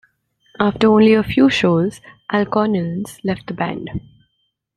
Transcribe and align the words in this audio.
After 0.59 0.87
only 0.87 1.13
a 1.13 1.21
few 1.21 1.47
shows, 1.51 2.01
Al 2.31 2.47
Collins 2.47 3.19
left 3.23 3.45
the 3.45 3.53
band. 3.53 4.01